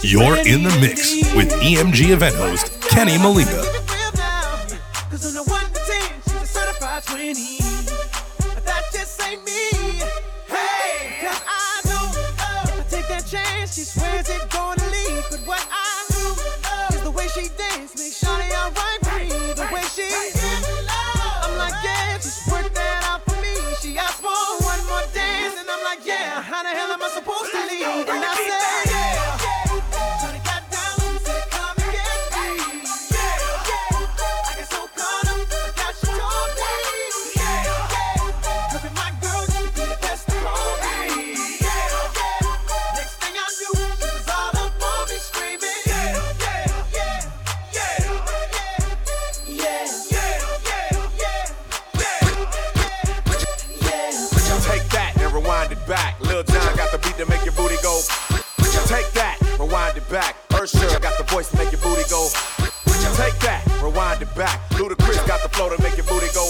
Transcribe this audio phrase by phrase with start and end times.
[0.00, 3.77] You're in the mix with EMG event host Kenny Molina.
[56.38, 57.98] Lil Jon got the beat to make your booty go.
[58.86, 60.36] Take that, rewind it back.
[60.54, 62.28] Usher got the voice to make your booty go.
[63.18, 64.70] Take that, rewind it back.
[64.78, 66.46] Ludacris got the flow to make your booty go.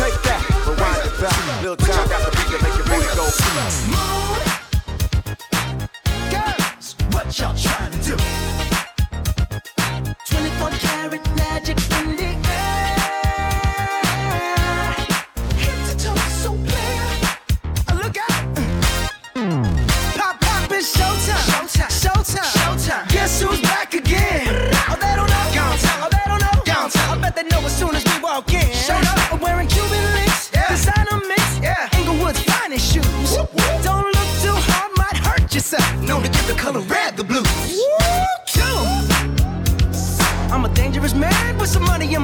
[0.00, 1.36] Take that, rewind it back.
[1.62, 3.28] Lil Jon got the beat to make your booty go.
[6.32, 8.45] Girls, what y'all trying to do?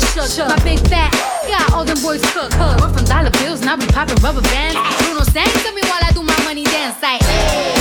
[0.00, 0.48] Got all them girls shook.
[0.48, 1.12] My big fat
[1.48, 2.56] got all them boys cooked.
[2.56, 4.76] We're from dollar bills, and I be popping rubber bands.
[5.04, 7.74] Bruno sang to me while I do my money dance like, hey.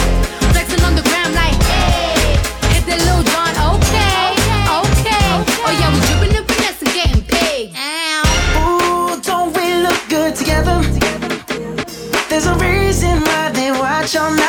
[0.52, 2.36] Flexing on the gram like, hey.
[2.76, 4.36] Hit the Lil Jon, okay,
[4.84, 5.26] okay.
[5.64, 7.72] Oh yeah, we dripping and finesse and getting paid.
[7.76, 8.28] Ow.
[8.68, 10.82] Ooh, don't we look good together?
[12.30, 14.49] There's a reason why they watch all night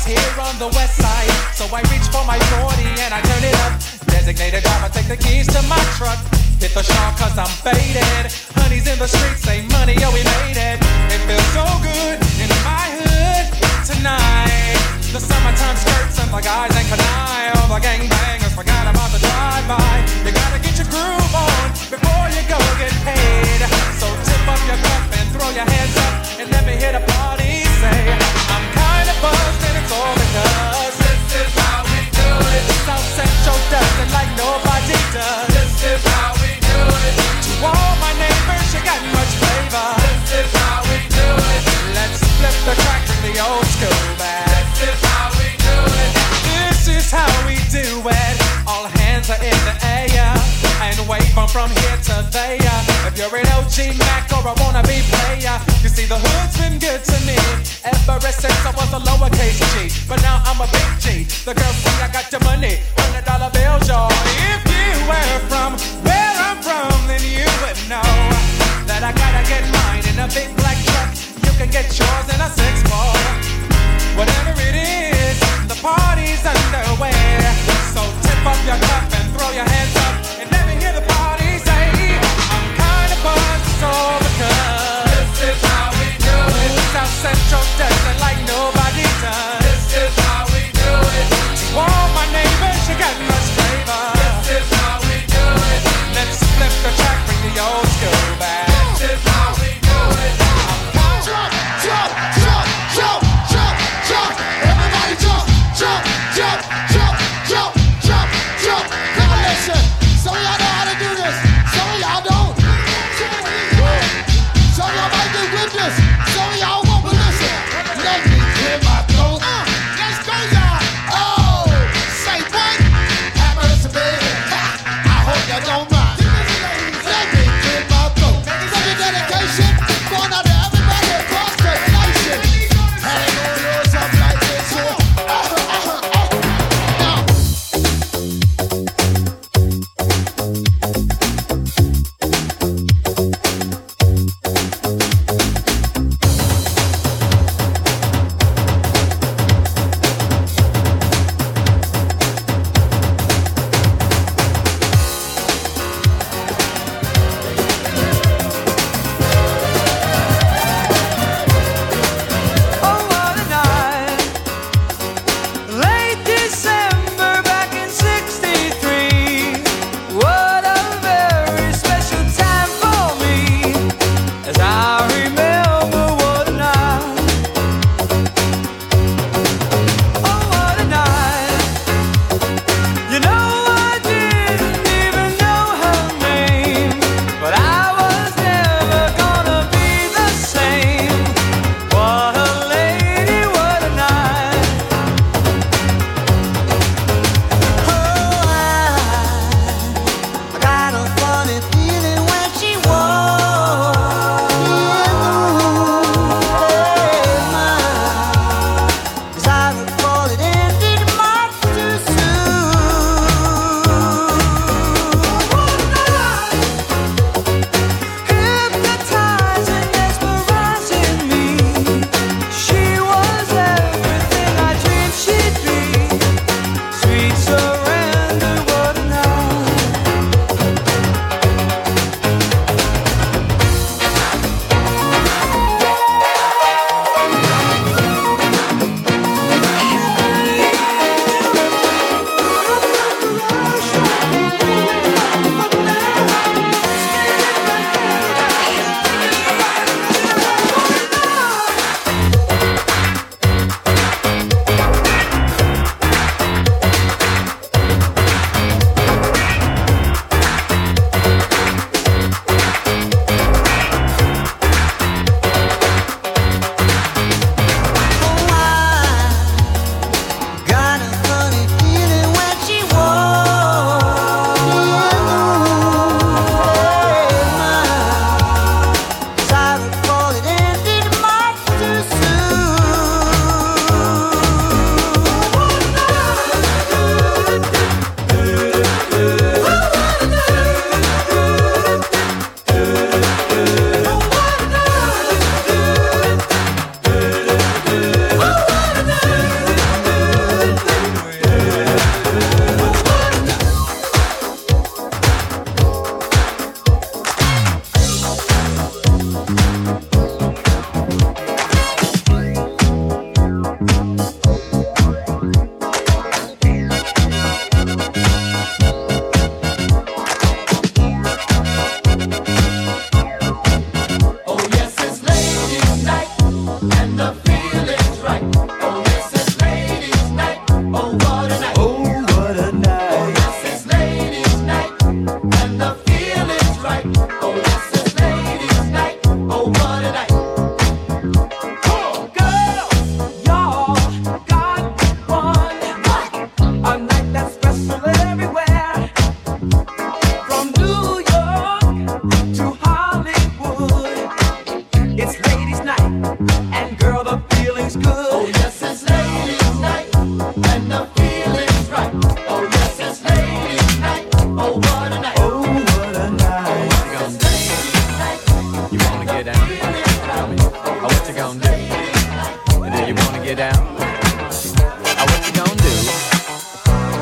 [0.00, 3.44] party's here on the west side, so I reach for my 40 and I turn
[3.44, 3.72] it up.
[4.06, 6.18] Designated driver, take the keys to my truck.
[6.60, 8.32] Hit the shop cause I'm faded.
[8.56, 10.78] Honey's in the streets, say money, oh, we made it.
[11.12, 13.46] It feels so good in my hood
[13.86, 14.78] tonight.
[15.12, 17.52] The summertime skirts and the guys ain't canine.
[17.56, 19.92] All the gangbangers forgot about the drive-by.
[20.24, 23.29] You gotta get your groove on before you go get paid.
[51.50, 52.80] From here to there.
[53.10, 57.02] If you're an OG Mac or a wannabe player, you see the hood's been good
[57.02, 57.36] to me
[57.82, 59.90] ever since I was a lowercase G.
[60.08, 61.06] But now I'm a big G.
[61.44, 64.10] The girls see I got the money, hundred dollar bills, y'all.
[64.46, 65.74] If you were from
[66.06, 68.14] where I'm from, then you would know
[68.86, 71.10] that I gotta get mine in a big black truck
[71.42, 73.59] You can get yours in a gonna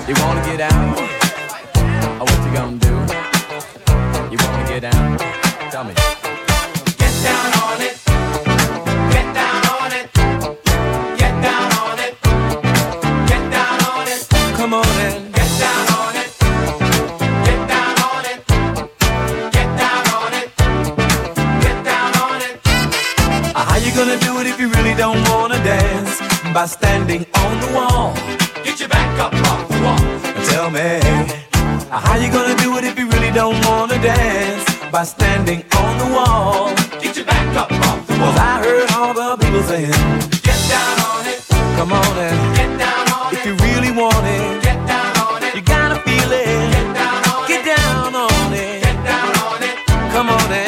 [0.09, 0.97] You wanna get out?
[2.19, 2.95] Oh, what you gonna do?
[4.33, 5.19] You wanna get down?
[5.71, 5.93] Tell me.
[6.97, 8.01] Get down on it.
[9.13, 10.09] Get down on it.
[11.21, 12.15] Get down on it.
[13.29, 14.27] Get down on it.
[14.57, 15.31] Come on in.
[15.31, 16.31] Get down on it.
[17.45, 18.41] Get down on it.
[19.53, 20.49] Get down on it.
[21.61, 22.55] Get down on it.
[23.55, 26.19] Uh, how you gonna do it if you really don't wanna dance?
[26.55, 28.15] By standing on the wall.
[28.65, 29.98] Get your back up off the wall.
[30.59, 30.99] Tell me,
[31.89, 34.65] how you gonna do it if you really don't wanna dance?
[34.91, 36.75] By standing on the wall.
[37.01, 38.37] Get your back up off the Cause.
[38.37, 39.93] I heard all the people saying,
[40.43, 41.47] Get down on it.
[41.79, 43.47] come on and Get down on if it.
[43.47, 45.55] you really want it, Get down on it.
[45.55, 46.73] you gotta feel it.
[46.75, 47.77] Get down on Get it.
[47.77, 48.83] down on it.
[48.83, 49.77] Get down on it.
[50.13, 50.68] Come on and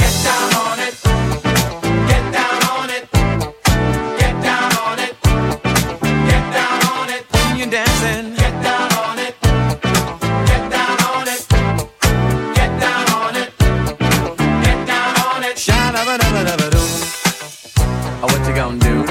[18.51, 19.05] you gonna do?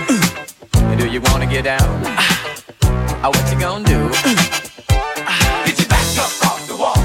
[0.98, 1.80] Do you wanna get down?
[1.80, 4.10] Oh, ah, what you gonna do?
[5.24, 7.00] Ah, get your back up off the wall.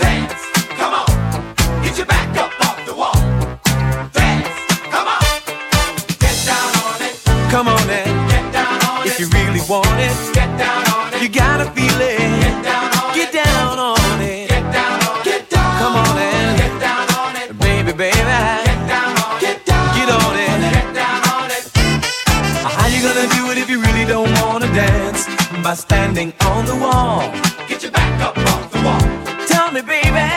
[0.00, 0.42] Dance.
[0.78, 1.06] Come on.
[1.84, 3.18] Get your back up off the wall.
[4.12, 4.56] Dance.
[4.94, 5.22] Come on.
[6.24, 7.14] Get down on it.
[7.52, 9.20] Come on in, Get down on if it.
[9.20, 11.22] you really want it, Get down on it.
[11.22, 12.62] you gotta feel Get it.
[12.64, 13.44] down on Get it.
[13.44, 14.43] down on it,
[23.64, 25.26] if you really don't wanna dance?
[25.64, 27.20] By standing on the wall.
[27.66, 29.06] Get your back up off the wall.
[29.46, 30.28] Tell me, baby,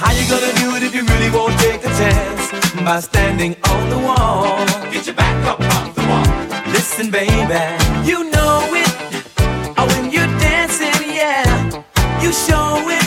[0.00, 2.42] how you gonna do it if you really won't take a chance?
[2.86, 4.64] By standing on the wall.
[4.92, 6.72] Get your back up off the wall.
[6.72, 7.62] Listen, baby,
[8.08, 8.92] you know it.
[9.78, 11.44] Oh, when you're dancing, yeah,
[12.22, 13.01] you show it.